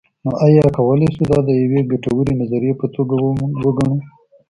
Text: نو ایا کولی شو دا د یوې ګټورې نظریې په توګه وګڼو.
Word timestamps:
نو 0.23 0.31
ایا 0.45 0.65
کولی 0.77 1.07
شو 1.15 1.23
دا 1.29 1.37
د 1.47 1.49
یوې 1.63 1.81
ګټورې 1.91 2.33
نظریې 2.41 2.73
په 2.81 2.87
توګه 2.95 3.15
وګڼو. 3.63 3.95